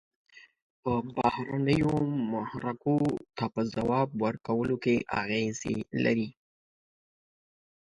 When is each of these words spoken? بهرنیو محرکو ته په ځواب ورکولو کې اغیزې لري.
بهرنیو 1.15 1.95
محرکو 2.31 2.97
ته 3.37 3.45
په 3.53 3.61
ځواب 3.73 4.07
ورکولو 4.23 4.75
کې 4.83 4.95
اغیزې 5.21 5.75
لري. 6.03 6.29